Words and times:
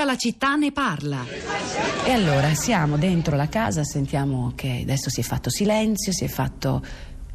Tutta 0.00 0.12
la 0.12 0.18
città 0.18 0.54
ne 0.54 0.72
parla. 0.72 1.26
E 2.06 2.10
allora 2.10 2.54
siamo 2.54 2.96
dentro 2.96 3.36
la 3.36 3.50
casa, 3.50 3.84
sentiamo 3.84 4.54
che 4.54 4.80
adesso 4.80 5.10
si 5.10 5.20
è 5.20 5.22
fatto 5.22 5.50
silenzio, 5.50 6.10
si 6.10 6.24
è 6.24 6.26
fatto... 6.26 6.82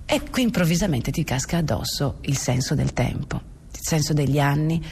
E 0.03 0.27
qui 0.31 0.41
improvvisamente 0.41 1.12
ti 1.12 1.23
casca 1.23 1.57
addosso 1.57 2.17
il 2.21 2.36
senso 2.36 2.73
del 2.73 2.91
tempo, 2.91 3.39
il 3.71 3.79
senso 3.79 4.13
degli 4.13 4.39
anni 4.39 4.83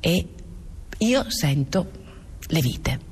e 0.00 0.28
io 0.96 1.28
sento 1.28 1.90
le 2.46 2.60
vite 2.60 3.07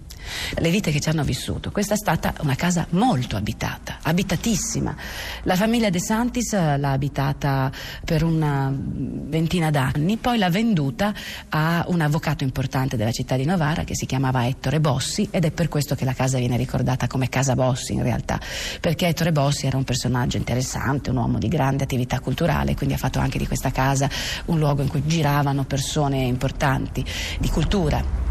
le 0.59 0.71
vite 0.71 0.91
che 0.91 1.01
ci 1.01 1.09
hanno 1.09 1.25
vissuto. 1.25 1.71
Questa 1.71 1.95
è 1.95 1.97
stata 1.97 2.35
una 2.41 2.55
casa 2.55 2.87
molto 2.91 3.37
abitata, 3.37 3.99
abitatissima. 4.03 4.95
La 5.43 5.57
famiglia 5.57 5.91
De 5.91 6.01
Santis 6.01 6.53
eh, 6.53 6.77
l'ha 6.77 6.93
abitata 6.93 7.71
per 8.05 8.23
una 8.23 8.73
ventina 8.73 9.71
d'anni, 9.71 10.17
poi 10.17 10.39
l'ha 10.39 10.51
venduta 10.51 11.13
a 11.49 11.85
un 11.89 12.01
avvocato 12.01 12.45
importante 12.45 12.97
della 12.97 13.13
città 13.13 13.37
di 13.37 13.45
Novara 13.45 13.85
che 13.85 13.95
si 13.95 14.07
chiamava 14.07 14.47
Ettore 14.47 14.81
Bossi 14.81 15.29
ed 15.31 15.45
è 15.45 15.51
per 15.51 15.69
questo 15.69 15.95
che 15.95 16.05
la 16.05 16.13
casa 16.13 16.39
viene 16.39 16.57
ricordata 16.57 17.07
come 17.07 17.29
Casa 17.29 17.55
Bossi 17.55 17.93
in 17.93 18.03
realtà, 18.03 18.41
perché 18.81 19.09
Ettore 19.09 19.33
Bossi 19.33 19.67
era 19.67 19.77
un 19.77 19.85
personaggio 19.85 20.37
interessante, 20.37 21.11
un 21.11 21.17
uomo 21.17 21.39
di 21.39 21.49
grande 21.49 21.85
attività 21.85 22.21
culturale, 22.21 22.75
quindi 22.75 22.95
ha 22.95 22.99
fatto 22.99 23.19
anche 23.19 23.39
di 23.39 23.47
questa 23.47 23.71
casa 23.71 24.09
un 24.47 24.59
luogo 24.59 24.83
in 24.83 24.89
cui 24.89 25.03
giravano 25.07 25.65
persone 25.65 26.25
importanti 26.25 27.05
di 27.39 27.49
cultura 27.51 28.26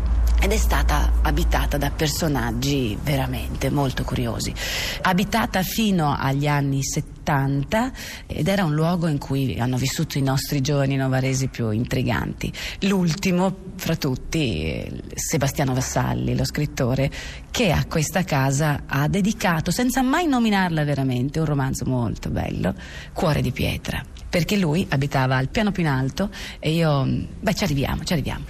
ed 0.46 0.52
è 0.52 0.58
stata 0.58 1.12
abitata 1.24 1.80
da 1.80 1.90
personaggi 1.90 2.96
veramente 3.02 3.72
molto 3.72 4.04
curiosi. 4.04 4.54
Abitata 5.02 5.64
fino 5.64 6.16
agli 6.16 6.46
anni 6.46 6.84
70 6.84 7.92
ed 8.28 8.48
era 8.48 8.64
un 8.64 8.76
luogo 8.76 9.08
in 9.08 9.18
cui 9.18 9.60
hanno 9.60 9.78
vissuto 9.78 10.20
i 10.20 10.22
nostri 10.22 10.62
giovani 10.62 10.98
novaresi 10.98 11.48
più 11.48 11.72
intriganti. 11.72 12.54
L'ultimo 12.82 13.56
fra 13.76 13.96
tutti, 13.96 14.88
Sebastiano 15.16 15.74
Vassalli, 15.74 16.36
lo 16.36 16.46
scrittore, 16.46 17.10
che 17.50 17.72
a 17.72 17.84
questa 17.86 18.24
casa 18.24 18.84
ha 18.86 19.08
dedicato, 19.08 19.72
senza 19.72 20.04
mai 20.04 20.28
nominarla 20.28 20.84
veramente, 20.84 21.40
un 21.40 21.46
romanzo 21.46 21.86
molto 21.86 22.30
bello, 22.30 22.76
Cuore 23.14 23.42
di 23.42 23.52
pietra 23.52 24.14
perché 24.36 24.58
lui 24.58 24.86
abitava 24.90 25.38
al 25.38 25.48
piano 25.48 25.72
più 25.72 25.82
in 25.82 25.88
alto 25.88 26.30
e 26.60 26.74
io, 26.74 27.08
beh 27.40 27.54
ci 27.56 27.64
arriviamo, 27.64 28.04
ci 28.04 28.12
arriviamo. 28.12 28.44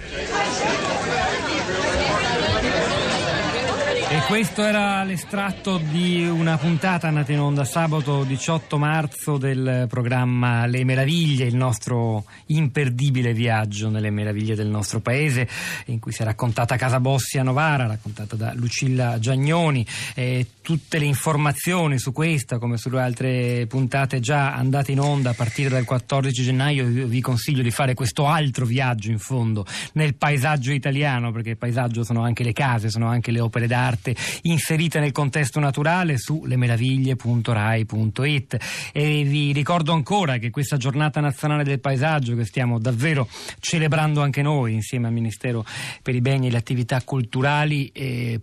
E 4.08 4.20
questo 4.28 4.62
era 4.62 5.02
l'estratto 5.02 5.78
di 5.78 6.24
una 6.24 6.56
puntata 6.56 7.10
nata 7.10 7.32
in 7.32 7.40
onda 7.40 7.64
sabato 7.64 8.22
18 8.22 8.78
marzo 8.78 9.36
del 9.36 9.86
programma 9.88 10.64
Le 10.66 10.84
Meraviglie, 10.84 11.44
il 11.46 11.56
nostro 11.56 12.24
imperdibile 12.46 13.32
viaggio 13.32 13.88
nelle 13.90 14.10
meraviglie 14.10 14.54
del 14.54 14.68
nostro 14.68 15.00
paese, 15.00 15.48
in 15.86 15.98
cui 15.98 16.12
si 16.12 16.22
è 16.22 16.24
raccontata 16.24 16.76
Casa 16.76 17.00
Bossi 17.00 17.38
a 17.38 17.42
Novara, 17.42 17.88
raccontata 17.88 18.36
da 18.36 18.52
Lucilla 18.54 19.18
Giagnoni. 19.18 19.84
E 20.14 20.46
tutte 20.62 21.00
le 21.00 21.04
informazioni 21.04 21.98
su 21.98 22.12
questa, 22.12 22.58
come 22.58 22.76
sulle 22.76 23.00
altre 23.00 23.66
puntate 23.66 24.20
già 24.20 24.54
andate 24.54 24.92
in 24.92 25.00
onda 25.00 25.30
a 25.30 25.34
partire 25.34 25.68
dal 25.68 25.84
14 25.84 26.44
gennaio, 26.44 26.88
io 26.88 27.06
vi 27.08 27.20
consiglio 27.20 27.62
di 27.62 27.72
fare 27.72 27.94
questo 27.94 28.28
altro 28.28 28.66
viaggio 28.66 29.10
in 29.10 29.18
fondo 29.18 29.66
nel 29.94 30.14
paesaggio 30.14 30.70
italiano, 30.70 31.32
perché 31.32 31.50
il 31.50 31.56
paesaggio 31.56 32.04
sono 32.04 32.22
anche 32.22 32.44
le 32.44 32.52
case, 32.52 32.88
sono 32.88 33.08
anche 33.08 33.32
le 33.32 33.40
opere 33.40 33.66
d'arte 33.66 33.94
arte 33.96 34.14
inserite 34.42 35.00
nel 35.00 35.12
contesto 35.12 35.58
naturale 35.58 36.18
su 36.18 36.44
lemeraviglie.rai.it 36.44 38.56
e 38.92 39.24
vi 39.24 39.52
ricordo 39.52 39.92
ancora 39.92 40.36
che 40.36 40.50
questa 40.50 40.76
giornata 40.76 41.20
nazionale 41.20 41.64
del 41.64 41.80
paesaggio 41.80 42.36
che 42.36 42.44
stiamo 42.44 42.78
davvero 42.78 43.26
celebrando 43.58 44.20
anche 44.20 44.42
noi 44.42 44.74
insieme 44.74 45.06
al 45.06 45.14
Ministero 45.14 45.64
per 46.02 46.14
i 46.14 46.20
beni 46.20 46.48
e 46.48 46.50
le 46.50 46.58
attività 46.58 47.00
culturali 47.02 47.88
eh, 47.92 48.38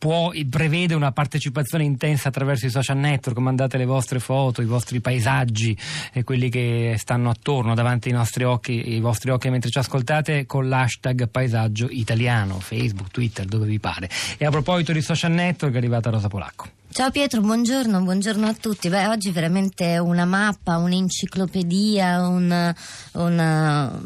può, 0.00 0.32
prevede 0.48 0.94
una 0.94 1.12
partecipazione 1.12 1.84
intensa 1.84 2.28
attraverso 2.28 2.64
i 2.64 2.70
social 2.70 2.96
network, 2.96 3.38
mandate 3.38 3.76
le 3.76 3.84
vostre 3.84 4.18
foto, 4.18 4.62
i 4.62 4.64
vostri 4.64 5.00
paesaggi, 5.00 5.76
eh, 6.14 6.24
quelli 6.24 6.48
che 6.48 6.96
stanno 6.98 7.28
attorno, 7.28 7.74
davanti 7.74 8.08
ai 8.08 8.14
nostri 8.14 8.44
occhi, 8.44 8.94
i 8.94 9.00
vostri 9.00 9.30
occhi 9.30 9.50
mentre 9.50 9.68
ci 9.68 9.78
ascoltate, 9.78 10.46
con 10.46 10.70
l'hashtag 10.70 11.28
paesaggio 11.28 11.86
italiano, 11.90 12.58
Facebook, 12.60 13.10
Twitter, 13.10 13.44
dove 13.44 13.66
vi 13.66 13.78
pare. 13.78 14.08
E 14.38 14.46
a 14.46 14.50
proposito 14.50 14.92
di 14.92 15.02
social 15.02 15.32
network 15.32 15.74
è 15.74 15.76
arrivata 15.76 16.08
Rosa 16.08 16.28
Polacco. 16.28 16.79
Ciao 16.92 17.12
Pietro, 17.12 17.40
buongiorno, 17.40 18.02
buongiorno 18.02 18.48
a 18.48 18.52
tutti. 18.52 18.88
Beh, 18.88 19.06
oggi 19.06 19.30
veramente 19.30 19.98
una 19.98 20.24
mappa, 20.24 20.76
un'enciclopedia, 20.76 22.26
un, 22.26 22.74
un, 23.12 24.00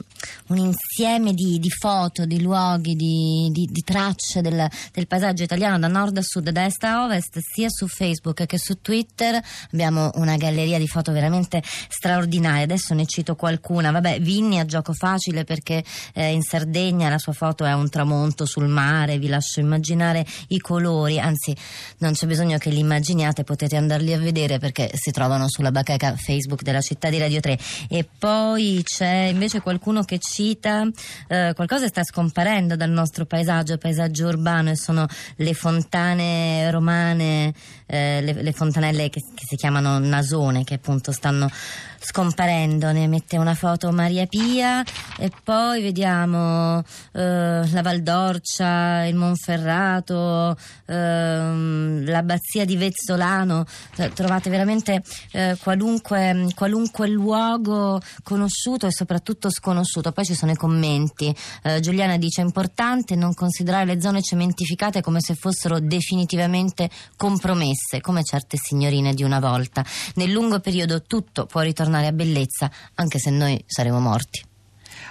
un 0.48 0.56
insieme 0.58 1.32
di, 1.32 1.58
di, 1.58 1.70
foto, 1.70 2.26
di 2.26 2.42
luoghi, 2.42 2.94
di, 2.94 3.48
di, 3.50 3.66
di 3.72 3.80
tracce 3.80 4.42
del, 4.42 4.68
del, 4.92 5.06
paesaggio 5.06 5.44
italiano 5.44 5.78
da 5.78 5.88
nord 5.88 6.18
a 6.18 6.22
sud, 6.22 6.50
da 6.50 6.66
est 6.66 6.84
a 6.84 7.04
ovest, 7.04 7.38
sia 7.38 7.70
su 7.70 7.88
Facebook 7.88 8.44
che 8.44 8.58
su 8.58 8.78
Twitter. 8.82 9.42
Abbiamo 9.72 10.10
una 10.16 10.36
galleria 10.36 10.78
di 10.78 10.86
foto 10.86 11.10
veramente 11.10 11.62
straordinaria. 11.64 12.64
Adesso 12.64 12.92
ne 12.92 13.06
cito 13.06 13.34
qualcuna. 13.34 13.92
Vabbè, 13.92 14.20
Vinni 14.20 14.58
a 14.58 14.66
gioco 14.66 14.92
facile 14.92 15.44
perché 15.44 15.82
eh, 16.12 16.32
in 16.32 16.42
Sardegna 16.42 17.08
la 17.08 17.18
sua 17.18 17.32
foto 17.32 17.64
è 17.64 17.72
un 17.72 17.88
tramonto 17.88 18.44
sul 18.44 18.68
mare, 18.68 19.18
vi 19.18 19.28
lascio 19.28 19.60
immaginare 19.60 20.26
i 20.48 20.58
colori, 20.58 21.18
anzi 21.18 21.56
non 22.00 22.12
c'è 22.12 22.26
bisogno 22.26 22.58
che 22.58 22.72
li 22.74 22.80
immaginiate 22.80 23.44
potete 23.44 23.76
andarli 23.76 24.12
a 24.12 24.18
vedere 24.18 24.58
perché 24.58 24.90
si 24.92 25.10
trovano 25.10 25.48
sulla 25.48 25.70
bacheca 25.70 26.16
Facebook 26.16 26.62
della 26.62 26.80
città 26.80 27.08
di 27.08 27.18
Radio 27.18 27.40
3 27.40 27.58
e 27.88 28.06
poi 28.18 28.82
c'è 28.84 29.30
invece 29.32 29.60
qualcuno 29.60 30.02
che 30.02 30.18
cita 30.18 30.86
eh, 31.28 31.52
qualcosa 31.54 31.86
sta 31.86 32.02
scomparendo 32.02 32.76
dal 32.76 32.90
nostro 32.90 33.24
paesaggio 33.24 33.78
paesaggio 33.78 34.26
urbano 34.26 34.70
e 34.70 34.76
sono 34.76 35.06
le 35.36 35.54
fontane 35.54 36.70
romane 36.70 37.54
eh, 37.86 38.20
le, 38.20 38.42
le, 38.42 38.52
fontanelle 38.52 39.08
che, 39.08 39.20
che 39.20 39.44
si 39.46 39.56
chiamano 39.56 39.98
nasone 39.98 40.64
che 40.64 40.74
appunto 40.74 41.12
stanno 41.12 41.48
scomparendo. 42.04 42.92
Ne 42.92 43.06
mette 43.08 43.38
una 43.38 43.54
foto 43.54 43.90
Maria 43.90 44.26
Pia 44.26 44.84
e 45.18 45.30
poi 45.42 45.80
vediamo 45.82 46.82
eh, 47.12 47.68
la 47.70 47.82
Valdorcia, 47.82 49.06
il 49.06 49.14
Monferrato, 49.14 50.56
eh, 50.86 50.94
l'abbazia 50.94 52.64
di 52.64 52.76
Vezzolano. 52.76 53.64
Eh, 53.96 54.12
trovate 54.12 54.50
veramente 54.50 55.02
eh, 55.32 55.56
qualunque, 55.62 56.48
qualunque, 56.54 57.08
luogo 57.08 58.00
conosciuto 58.22 58.86
e 58.86 58.92
soprattutto 58.92 59.50
sconosciuto. 59.50 60.12
Poi 60.12 60.24
ci 60.24 60.34
sono 60.34 60.52
i 60.52 60.56
commenti. 60.56 61.34
Eh, 61.62 61.80
Giuliana 61.80 62.18
dice: 62.18 62.42
è 62.42 62.44
importante 62.44 63.14
non 63.16 63.32
considerare 63.34 63.86
le 63.86 64.00
zone 64.00 64.20
cementificate 64.20 65.00
come 65.00 65.20
se 65.20 65.34
fossero 65.34 65.80
definitivamente 65.80 66.90
compromesse, 67.16 68.00
come 68.00 68.22
certe 68.22 68.58
signorine 68.58 69.14
di 69.14 69.22
una 69.22 69.40
volta. 69.40 69.84
Nel 70.16 70.30
lungo 70.30 70.60
periodo 70.60 71.02
tutto 71.02 71.46
può 71.46 71.60
ritornare 71.60 71.93
a 72.02 72.12
bellezza, 72.12 72.70
anche 72.94 73.18
se 73.18 73.30
noi 73.30 73.62
saremo 73.66 74.00
morti. 74.00 74.42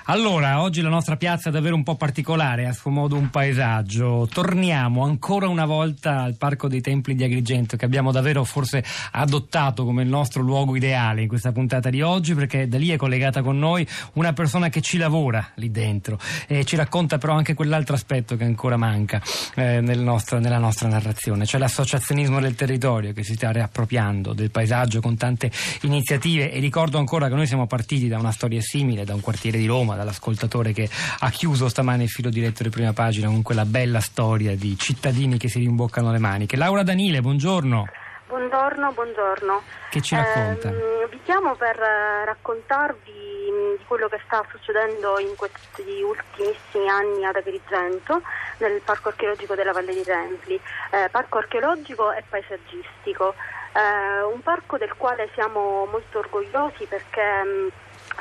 Allora, 0.08 0.62
oggi 0.62 0.82
la 0.82 0.90
nostra 0.90 1.16
piazza 1.16 1.48
è 1.48 1.52
davvero 1.54 1.76
un 1.76 1.84
po' 1.84 1.96
particolare, 1.96 2.68
a 2.68 2.74
suo 2.74 2.92
modo 2.92 3.16
un 3.16 3.30
paesaggio. 3.30 4.28
Torniamo 4.30 5.06
ancora 5.06 5.48
una 5.48 5.66
volta 5.66 6.24
al 6.24 6.36
Parco 6.36 6.68
dei 6.68 6.82
Templi 6.82 7.16
di 7.16 7.24
Agrigento, 7.24 7.78
che 7.78 7.86
abbiamo 7.86 8.12
davvero 8.12 8.44
forse 8.44 8.84
adottato 9.12 9.86
come 9.86 10.04
il 10.04 10.10
nostro 10.10 10.42
luogo 10.42 10.76
ideale 10.76 11.22
in 11.22 11.30
questa 11.30 11.54
puntata 11.54 11.90
di 11.90 12.02
oggi, 12.02 12.36
perché 12.36 12.68
da 12.68 12.78
lì 12.78 12.90
è 12.90 12.98
collegata 12.98 13.42
con 13.42 13.58
noi 13.58 13.88
una 14.14 14.34
persona 14.34 14.68
che 14.68 14.82
ci 14.82 14.98
lavora 14.98 15.52
lì 15.56 15.72
dentro 15.72 16.20
e 16.48 16.66
ci 16.66 16.76
racconta 16.76 17.18
però 17.18 17.36
anche 17.36 17.54
quell'altro 17.54 17.96
aspetto 17.96 18.36
che 18.36 18.44
ancora 18.44 18.76
manca 18.76 19.22
eh, 19.56 19.80
nel 19.80 20.00
nostro, 20.00 20.38
nella 20.38 20.58
nostra 20.58 20.90
narrazione, 20.90 21.46
cioè 21.46 21.62
l'associazionismo 21.62 22.42
del 22.42 22.56
territorio 22.56 23.14
che 23.14 23.24
si 23.24 23.36
sta 23.36 23.52
riappropriando 23.52 24.34
del 24.34 24.52
paesaggio 24.52 25.00
con 25.00 25.16
tante 25.16 25.50
iniziative 25.84 26.52
e 26.52 26.60
ricordo 26.60 26.98
ancora 26.98 27.30
che 27.30 27.36
noi 27.36 27.48
siamo 27.48 27.68
partiti 27.68 28.10
da 28.10 28.20
una 28.20 28.34
storia 28.34 28.60
simile, 28.60 29.06
da 29.06 29.14
un 29.14 29.22
quartiere 29.22 29.58
di 29.58 29.66
Roma, 29.66 29.92
dall'ascoltatore 29.96 30.74
che 30.74 30.90
ha 31.20 31.30
chiuso 31.30 31.70
stamane 31.70 32.04
il 32.04 32.10
filo 32.10 32.30
diretto 32.30 32.64
di 32.64 32.70
prima 32.70 32.94
pagina 32.94 33.28
con 33.28 33.42
quella 33.42 33.66
bella 33.66 34.00
storia 34.00 34.56
di 34.56 34.78
cittadini 34.78 35.38
che 35.38 35.50
si 35.50 35.60
rimboccano 35.60 36.12
le 36.12 36.20
maniche. 36.20 36.58
Laura 36.58 36.84
Danile, 36.84 37.22
buongiorno. 37.22 37.86
Buongiorno, 38.34 38.92
buongiorno. 38.94 39.62
Che 39.92 40.02
ci 40.02 40.16
racconta? 40.16 40.70
Eh, 40.70 41.08
vi 41.12 41.22
chiamo 41.24 41.54
per 41.54 41.80
eh, 41.80 42.26
raccontarvi 42.26 43.52
mm, 43.52 43.76
di 43.78 43.84
quello 43.86 44.08
che 44.08 44.20
sta 44.26 44.44
succedendo 44.50 45.20
in 45.20 45.36
questi 45.36 46.02
ultimissimi 46.02 46.90
anni 46.90 47.26
ad 47.26 47.36
Agrigento, 47.36 48.24
nel 48.58 48.82
Parco 48.84 49.10
archeologico 49.10 49.54
della 49.54 49.72
Valle 49.72 49.94
dei 49.94 50.04
Templi. 50.04 50.60
Eh, 50.90 51.10
parco 51.12 51.38
archeologico 51.38 52.12
e 52.12 52.24
paesaggistico, 52.28 53.36
eh, 53.74 54.24
un 54.24 54.42
parco 54.42 54.80
del 54.80 54.96
quale 54.98 55.30
siamo 55.36 55.86
molto 55.86 56.18
orgogliosi 56.18 56.86
perché 56.86 57.44
mh, 57.44 57.50
mm, 57.50 57.68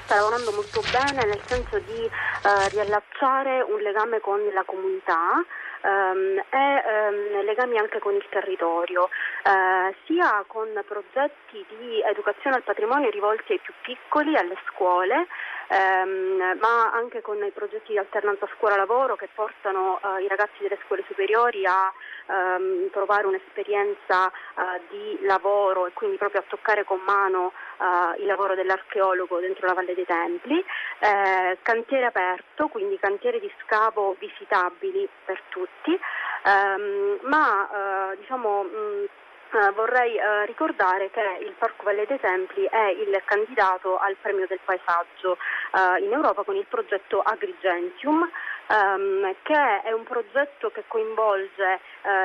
sta 0.05 0.15
lavorando 0.17 0.53
molto 0.53 0.85
bene 0.91 1.25
nel 1.25 1.41
senso 1.49 1.79
di 1.79 2.05
eh, 2.05 2.69
riallacciare 2.71 3.63
un 3.63 3.81
legame 3.81 4.21
con 4.21 4.41
la 4.53 4.63
comunità 4.65 5.45
ehm, 5.83 6.43
e 6.49 6.83
ehm, 6.85 7.45
legami 7.45 7.79
anche 7.79 7.99
con 7.99 8.15
il 8.15 8.27
territorio, 8.31 9.09
eh, 9.45 9.95
sia 10.07 10.45
con 10.47 10.69
progetti 10.87 11.65
di 11.69 12.03
educazione 12.03 12.57
al 12.57 12.63
patrimonio 12.63 13.11
rivolti 13.11 13.53
ai 13.53 13.61
più 13.61 13.73
piccoli, 13.83 14.37
alle 14.37 14.57
scuole, 14.69 15.27
ehm, 15.73 16.59
ma 16.61 16.91
anche 16.93 17.23
con 17.23 17.43
i 17.43 17.51
progetti 17.51 17.93
di 17.93 17.99
alternanza 17.99 18.47
scuola-lavoro 18.57 19.17
che 19.17 19.29
portano 19.35 19.99
eh, 19.99 20.23
i 20.25 20.29
ragazzi 20.29 20.61
delle 20.61 20.79
scuole 20.85 21.03
superiori 21.07 21.65
a 21.65 21.91
ehm, 22.27 22.89
provare 22.91 23.27
un'esperienza 23.27 24.29
eh, 24.29 24.81
di 24.91 25.19
lavoro 25.23 25.87
e 25.87 25.93
quindi 25.93 26.19
proprio 26.19 26.41
a 26.41 26.45
toccare 26.47 26.85
con 26.85 27.01
mano 27.07 27.53
eh, 27.79 28.21
il 28.21 28.27
lavoro 28.27 28.55
dell'archeologo 28.55 29.41
dentro 29.41 29.67
la 29.67 29.73
Valle 29.73 29.95
dei 29.95 30.07
Templi, 30.07 30.63
eh, 30.99 31.59
cantiere 31.63 32.07
aperto, 32.07 32.69
quindi 32.69 32.99
cantiere 32.99 33.41
di 33.41 33.51
scavo 33.63 34.17
visitabili 34.19 35.09
per 35.25 35.41
tutti, 35.49 35.99
ehm, 36.45 37.19
ma 37.23 38.13
eh, 38.13 38.17
diciamo 38.19 38.63
mh, 38.63 39.07
Uh, 39.53 39.71
vorrei 39.75 40.17
uh, 40.17 40.47
ricordare 40.47 41.11
che 41.11 41.21
il 41.43 41.53
Parco 41.59 41.85
Valle 41.85 42.07
dei 42.07 42.19
Templi 42.19 42.65
è 42.71 42.87
il 42.87 43.21
candidato 43.27 43.99
al 43.99 44.17
premio 44.19 44.47
del 44.47 44.61
paesaggio 44.65 45.37
uh, 45.73 46.03
in 46.03 46.11
Europa 46.11 46.43
con 46.43 46.57
il 46.57 46.65
progetto 46.67 47.21
Agrigentium, 47.21 48.27
um, 48.69 49.35
che 49.43 49.83
è 49.83 49.93
un 49.93 50.05
progetto 50.05 50.71
che 50.71 50.85
coinvolge 50.87 51.81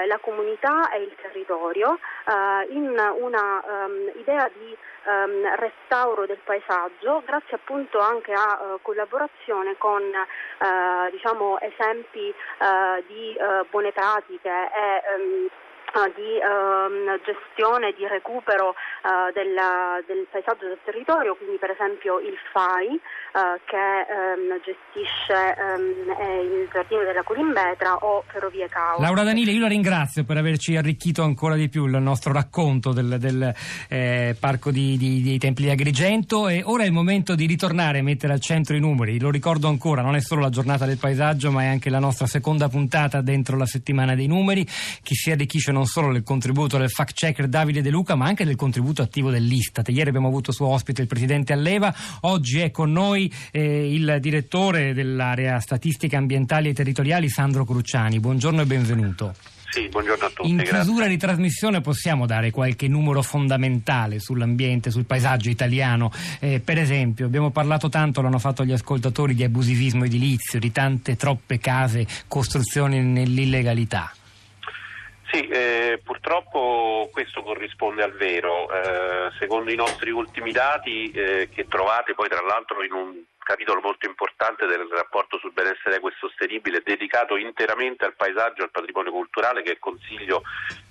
la 0.08 0.18
comunità 0.20 0.90
e 0.90 1.02
il 1.04 1.16
territorio 1.22 2.00
in 2.70 2.90
una 2.90 3.64
um, 3.64 4.12
idea 4.16 4.50
di 4.58 4.76
um, 5.06 5.56
restauro 5.56 6.26
del 6.26 6.40
paesaggio 6.44 7.22
grazie 7.26 7.58
appunto 7.58 8.00
anche 8.00 8.34
a 8.34 8.80
collaborazione 8.82 9.78
con 9.78 10.02
diciamo, 11.12 11.60
esempi 11.60 12.34
di 13.06 13.38
buone 13.70 13.92
pratiche 13.92 14.50
e 14.50 14.96
eh, 14.96 15.50
di 16.16 16.38
ehm, 16.38 17.20
gestione, 17.24 17.94
di 17.94 18.06
recupero 18.08 18.76
eh, 19.04 19.32
della, 19.34 20.00
del 20.06 20.28
paesaggio 20.30 20.68
del 20.68 20.80
territorio, 20.84 21.36
quindi 21.36 21.58
per 21.58 21.72
esempio 21.72 22.20
il 22.20 22.38
FAI 22.52 23.00
eh, 23.38 23.62
che 23.66 23.78
ehm, 23.78 24.58
gestisce 24.66 25.54
ehm, 25.54 26.10
il 26.42 26.70
giardino 26.74 27.04
della 27.04 27.22
Colimbetra 27.22 27.98
o 27.98 28.24
Ferrovie 28.26 28.68
Causa. 28.68 29.00
Laura 29.00 29.22
Danile, 29.22 29.52
io 29.52 29.60
la 29.60 29.68
ringrazio 29.68 30.24
per 30.24 30.38
averci 30.38 30.76
arricchito 30.76 31.22
ancora 31.22 31.54
di 31.54 31.70
più 31.70 31.86
il 31.86 32.02
nostro 32.02 32.34
racconto 32.34 32.94
del, 32.94 33.18
del 33.20 33.54
eh, 33.90 34.36
Parco 34.40 34.72
di, 34.72 34.98
di, 34.98 35.22
dei 35.22 35.38
Templi 35.38 35.66
di 35.66 35.70
Agrigento 35.70 36.48
e 36.48 36.64
ora 36.66 36.82
è 36.82 36.88
il 36.88 36.92
momento 36.92 37.36
di 37.36 37.46
ritornare 37.46 38.00
a 38.00 38.02
mettere 38.02 38.34
al 38.34 38.40
centro 38.40 38.76
i 38.76 38.80
numeri. 38.80 39.20
Lo 39.20 39.30
ricordo 39.30 39.68
ancora, 39.68 40.02
non 40.02 40.16
è 40.16 40.20
solo 40.20 40.42
la 40.42 40.50
giornata 40.50 40.88
del 40.88 40.98
paesaggio 40.98 41.52
ma 41.52 41.62
è 41.62 41.68
anche 41.68 41.92
la 41.92 42.00
nostra 42.00 42.26
seconda 42.26 42.70
puntata 42.70 43.22
dentro 43.22 43.56
la 43.56 43.68
settimana 43.68 44.16
dei 44.16 44.26
numeri. 44.26 44.66
Chi 44.66 45.14
si 45.14 45.30
arricchisce 45.30 45.72
non 45.72 45.86
solo 45.86 46.12
del 46.12 46.24
contributo 46.24 46.80
del 46.80 46.90
fact 46.90 47.14
checker 47.14 47.48
Davide 47.48 47.84
De 47.84 47.92
Luca, 47.92 48.16
ma 48.16 48.26
anche 48.26 48.46
del 48.46 48.56
contributo 48.56 49.04
attivo 49.04 49.30
dell'Istat. 49.30 49.90
Ieri 49.90 50.10
abbiamo 50.10 50.28
avuto 50.28 50.52
suo 50.52 50.70
ospite 50.70 51.04
il 51.04 51.08
presidente 51.08 51.54
Alleva, 51.54 51.94
oggi 52.22 52.62
è 52.62 52.72
con 52.72 52.92
noi 52.92 53.26
eh, 53.52 53.94
il 53.94 54.18
direttore 54.20 54.94
dell'area 54.94 55.60
statistica 55.60 56.18
ambientali 56.18 56.70
e 56.70 56.74
territoriali 56.74 57.30
Sandro 57.30 57.66
Cruciani. 57.66 58.20
Buongiorno 58.20 58.62
e 58.62 58.66
benvenuto. 58.66 59.34
Sì, 59.70 59.90
buongiorno 59.90 60.26
a 60.26 60.30
tutti. 60.34 60.50
In 60.50 60.58
chiusura 60.58 60.84
grazie. 60.84 61.10
di 61.10 61.18
trasmissione 61.18 61.82
possiamo 61.82 62.26
dare 62.26 62.52
qualche 62.52 62.88
numero 62.88 63.22
fondamentale 63.22 64.20
sull'ambiente, 64.20 64.92
sul 64.92 65.06
paesaggio 65.06 65.50
italiano. 65.50 66.12
Eh, 66.40 66.60
per 66.60 66.78
esempio, 66.78 67.26
abbiamo 67.26 67.52
parlato 67.52 67.90
tanto, 67.90 68.22
l'hanno 68.22 68.40
fatto 68.40 68.64
gli 68.64 68.72
ascoltatori, 68.72 69.36
di 69.36 69.44
abusivismo 69.44 70.06
edilizio, 70.06 70.60
di 70.60 70.72
tante 70.72 71.16
troppe 71.16 71.60
case, 71.60 72.08
costruzioni 72.28 73.02
nell'illegalità. 73.02 74.12
Sì, 75.30 75.46
eh, 75.48 76.00
purtroppo 76.04 77.10
questo 77.12 77.44
corrisponde 77.44 78.02
al 78.02 78.14
vero. 78.14 78.72
Eh, 78.72 79.32
secondo 79.38 79.72
i 79.72 79.76
nostri 79.76 80.10
ultimi 80.10 80.52
dati, 80.52 81.12
eh, 81.12 81.50
che 81.54 81.68
trovate 81.68 82.14
poi 82.14 82.30
tra 82.30 82.42
l'altro 82.42 82.82
in 82.84 82.94
un 82.94 83.24
capitolo 83.40 83.82
molto 83.82 84.06
importante 84.06 84.66
del 84.66 84.88
rapporto 84.90 85.38
sul 85.38 85.52
benessere 85.54 85.98
equo 85.98 86.10
e 86.10 86.14
sostenibile, 86.18 86.82
dedicato 86.84 87.36
interamente 87.38 88.06
al 88.06 88.16
paesaggio 88.16 88.62
e 88.62 88.64
al 88.66 88.72
patrimonio 88.72 89.12
culturale, 89.12 89.64
che 89.64 89.80
consiglio 89.80 90.44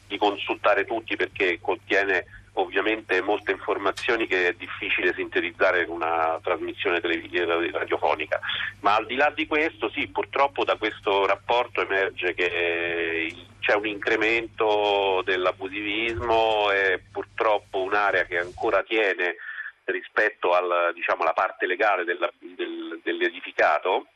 di 0.06 0.18
consultare 0.18 0.84
tutti 0.84 1.16
perché 1.16 1.58
contiene 1.60 2.24
ovviamente 2.56 3.20
molte 3.22 3.52
informazioni 3.52 4.26
che 4.26 4.48
è 4.48 4.52
difficile 4.52 5.14
sintetizzare 5.14 5.82
in 5.82 5.90
una 5.90 6.38
trasmissione 6.42 7.00
radiofonica. 7.00 8.40
Ma 8.80 8.94
al 8.94 9.06
di 9.06 9.16
là 9.16 9.30
di 9.34 9.46
questo, 9.46 9.90
sì, 9.90 10.08
purtroppo 10.08 10.64
da 10.64 10.76
questo 10.76 11.26
rapporto 11.26 11.80
emerge 11.80 12.34
che 12.34 13.34
c'è 13.60 13.74
un 13.74 13.86
incremento 13.86 15.22
dell'abusivismo 15.24 16.70
e 16.70 17.02
purtroppo 17.10 17.82
un'area 17.82 18.24
che 18.24 18.38
ancora 18.38 18.82
tiene 18.82 19.36
rispetto 19.84 20.50
diciamo, 20.94 21.22
alla 21.22 21.32
parte 21.32 21.66
legale 21.66 22.04
della, 22.04 22.30
del, 22.38 23.00
dell'edificato 23.02 24.06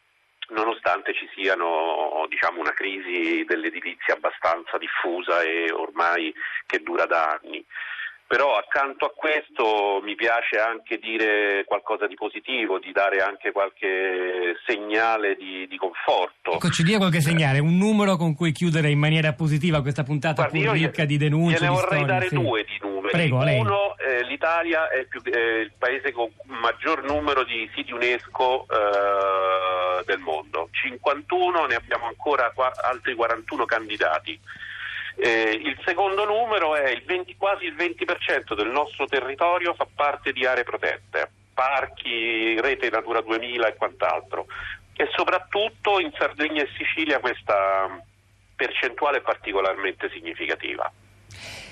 nonostante 0.51 1.15
ci 1.15 1.29
siano 1.35 2.27
diciamo, 2.29 2.61
una 2.61 2.73
crisi 2.73 3.45
dell'edilizia 3.45 4.15
abbastanza 4.15 4.79
diffusa 4.79 5.43
e 5.43 5.71
ormai 5.71 6.35
che 6.67 6.83
dura 6.83 7.07
da 7.07 7.39
anni. 7.41 7.65
Però 8.31 8.57
accanto 8.57 9.07
a 9.07 9.13
questo 9.13 10.01
mi 10.05 10.15
piace 10.15 10.61
anche 10.61 10.99
dire 10.99 11.65
qualcosa 11.67 12.07
di 12.07 12.15
positivo, 12.15 12.79
di 12.79 12.93
dare 12.93 13.19
anche 13.19 13.51
qualche 13.51 14.55
segnale 14.65 15.35
di, 15.35 15.67
di 15.67 15.77
conforto. 15.77 16.53
Ecco, 16.53 16.71
ci 16.71 16.85
dia 16.85 16.99
qualche 16.99 17.21
segnale, 17.21 17.59
un 17.59 17.77
numero 17.77 18.15
con 18.15 18.37
cui 18.37 18.53
chiudere 18.53 18.89
in 18.89 19.01
maniera 19.01 19.33
positiva 19.33 19.83
questa 19.83 20.05
puntata 20.05 20.47
Guardi, 20.47 20.63
pur 20.63 20.75
ricca 20.75 21.05
di 21.07 21.17
denunce. 21.17 21.59
Di 21.59 21.67
vorrei 21.67 22.03
storie, 22.03 22.05
dare 22.05 22.29
sì. 22.29 22.37
due 22.37 22.63
di 22.63 22.79
numeri. 22.81 23.11
Prego. 23.11 23.39
Uno, 23.39 23.97
eh, 23.99 24.23
l'Italia 24.23 24.89
è, 24.91 25.07
più, 25.07 25.21
è, 25.23 25.37
il 25.37 25.73
paese 25.77 26.13
con 26.13 26.31
maggior 26.45 27.03
numero 27.03 27.43
di 27.43 27.69
siti 27.75 27.91
UNESCO 27.91 28.65
eh, 28.71 30.05
del 30.05 30.21
mondo. 30.21 30.69
51, 30.71 31.67
ne 31.67 31.75
abbiamo 31.75 32.07
ancora 32.07 32.53
qua, 32.55 32.71
altri 32.81 33.13
41 33.17 33.65
candidati. 33.65 34.39
Eh, 35.23 35.51
il 35.51 35.79
secondo 35.85 36.25
numero 36.25 36.75
è 36.75 36.89
il 36.89 37.03
20, 37.05 37.37
quasi 37.37 37.67
il 37.67 37.75
20% 37.75 38.55
del 38.55 38.69
nostro 38.69 39.05
territorio 39.05 39.75
fa 39.75 39.87
parte 39.95 40.33
di 40.33 40.47
aree 40.47 40.65
protette, 40.65 41.31
parchi, 41.53 42.59
rete 42.59 42.89
Natura 42.89 43.21
2000 43.21 43.69
e 43.69 43.75
quant'altro. 43.75 44.47
E 44.97 45.09
soprattutto 45.15 46.01
in 46.01 46.11
Sardegna 46.17 46.63
e 46.63 46.69
Sicilia 46.75 47.21
questa 47.21 48.03
percentuale 48.57 49.19
è 49.19 49.23
particolarmente 49.23 50.09
significativa. 50.11 50.91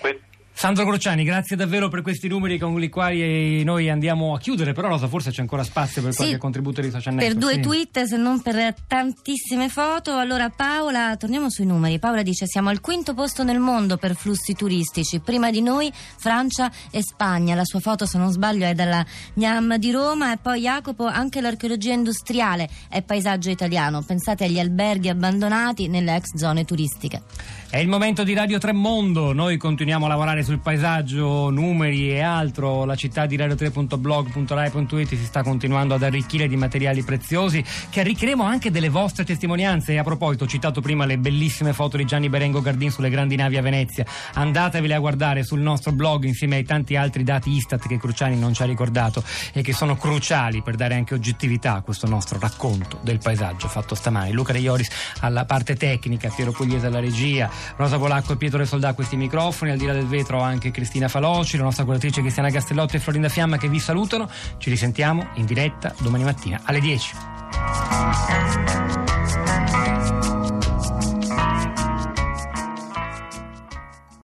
Que- 0.01 0.21
Sandro 0.59 0.85
Crociani, 0.87 1.23
grazie 1.23 1.55
davvero 1.55 1.89
per 1.89 2.03
questi 2.03 2.27
numeri 2.27 2.59
con 2.59 2.83
i 2.83 2.89
quali 2.89 3.63
noi 3.63 3.89
andiamo 3.89 4.35
a 4.35 4.41
chiudere, 4.41 4.73
però 4.73 4.89
Rosa 4.89 5.07
forse 5.07 5.31
c'è 5.31 5.41
ancora 5.41 5.63
spazio 5.63 6.03
per 6.03 6.11
Sì, 6.11 6.17
qualche 6.17 6.37
contributo 6.39 6.81
di 6.81 6.91
social 6.91 7.15
Per 7.15 7.33
network. 7.37 7.39
due 7.39 7.55
sì. 7.55 7.61
tweet, 7.61 8.03
se 8.09 8.17
non 8.17 8.43
per 8.43 8.75
tantissime 8.89 9.69
foto. 9.69 10.17
Allora 10.17 10.49
Paola, 10.51 11.17
torniamo 11.17 11.49
sui 11.49 11.65
numeri. 11.65 12.01
Paola 12.01 12.23
dice 12.23 12.47
siamo 12.49 12.71
al 12.71 12.81
quinto 12.81 13.15
posto 13.15 13.45
nel 13.45 13.61
mondo 13.61 13.99
per 13.99 14.17
flussi 14.17 14.55
turistici. 14.55 15.21
Prima 15.21 15.53
di 15.53 15.63
noi 15.63 15.93
Francia 15.95 16.73
e 16.91 17.03
Spagna. 17.03 17.55
La 17.55 17.65
sua 17.65 17.79
foto, 17.79 18.05
se 18.05 18.19
non 18.19 18.33
sbaglio, 18.33 18.67
è 18.67 18.75
dalla 18.75 19.07
Gnam 19.35 19.77
di 19.77 19.93
Roma. 19.93 20.33
E 20.33 20.39
poi 20.39 20.63
Jacopo, 20.63 21.07
anche 21.07 21.41
l'archeologia 21.41 21.93
industriale 21.93 22.69
è 22.89 23.01
paesaggio 23.03 23.49
italiano. 23.51 24.03
Pensate 24.03 24.47
agli 24.47 24.59
alberghi 24.59 25.09
abbandonati 25.09 25.87
nelle 25.87 26.17
ex 26.17 26.35
zone 26.35 26.65
turistiche. 26.65 27.23
È 27.71 27.77
il 27.77 27.87
momento 27.87 28.25
di 28.25 28.33
Radio 28.33 28.59
Tremondo, 28.59 29.33
noi 29.33 29.57
continuiamo 29.59 30.07
a 30.07 30.09
lavorare 30.09 30.43
sul 30.49 30.61
paesaggio, 30.61 31.51
numeri 31.51 32.11
e 32.11 32.21
altro, 32.21 32.87
la 32.87 32.95
città 32.95 33.27
di 33.27 33.37
radio3.blog.rai.it 33.37 35.09
si 35.09 35.25
sta 35.27 35.43
continuando 35.43 35.93
ad 35.93 36.03
arricchire 36.03 36.49
di 36.49 36.57
materiali 36.57 37.03
preziosi 37.03 37.63
che 37.91 38.01
arricchiremo 38.01 38.43
anche 38.43 38.71
delle 38.71 38.89
vostre 38.89 39.27
testimonianze. 39.27 39.93
E 39.93 39.99
a 39.99 40.03
proposito 40.03 40.45
ho 40.45 40.47
citato 40.47 40.81
prima 40.81 41.05
le 41.05 41.19
bellissime 41.19 41.75
foto 41.75 41.99
di 41.99 42.07
Gianni 42.07 42.31
Berengo 42.31 42.63
Gardin 42.63 42.91
sulle 42.91 43.11
grandi 43.11 43.37
navi 43.37 43.59
a 43.59 43.61
Venezia, 43.61 44.07
andatevele 44.33 44.95
a 44.95 44.99
guardare 45.01 45.45
sul 45.45 45.61
nostro 45.61 45.93
blog 45.93 46.25
insieme 46.25 46.57
ai 46.57 46.65
tanti 46.65 46.97
altri 46.97 47.25
dati 47.25 47.51
Istat 47.51 47.87
che 47.87 47.99
Cruciani 47.99 48.39
non 48.39 48.55
ci 48.55 48.63
ha 48.63 48.67
ricordato 48.67 49.23
e 49.53 49.61
che 49.61 49.75
sono 49.75 49.97
cruciali 49.97 50.63
per 50.63 50.77
dare 50.77 50.95
anche 50.95 51.13
oggettività 51.13 51.75
a 51.75 51.83
questo 51.83 52.09
nostro 52.09 52.39
racconto 52.39 52.99
del 53.03 53.19
paesaggio 53.19 53.69
fatto 53.69 53.95
stamani. 53.95 54.33
Luca 54.33 54.55
De 54.55 54.61
Ioris 54.61 54.89
alla 55.21 55.45
parte 55.45 55.77
tecnica, 55.77 56.33
Piero 56.35 56.53
Pugliese 56.53 56.87
alla 56.87 57.01
regia, 57.01 57.51
Rosa 57.77 57.99
Polacco 57.99 58.33
e 58.33 58.37
Pietro 58.37 58.65
Soldà 58.65 58.89
a 58.89 58.95
questi 58.95 59.17
microfoni, 59.17 59.73
al 59.73 59.77
di 59.77 59.85
là 59.85 59.93
del 59.93 60.07
vetro 60.07 60.37
anche 60.41 60.71
Cristina 60.71 61.09
Faloci, 61.09 61.57
la 61.57 61.65
nostra 61.65 61.85
curatrice 61.85 62.21
Cristiana 62.21 62.51
Castellotti 62.51 62.97
e 62.97 62.99
Florinda 62.99 63.29
Fiamma 63.29 63.59
che 63.59 63.69
vi 63.69 63.79
salutano. 63.79 64.29
Ci 64.59 64.71
risentiamo 64.71 65.29
in 65.35 65.47
diretta 65.47 65.95
domani 65.99 66.25
mattina 66.25 66.61
alle 66.65 66.81
10. 66.81 68.88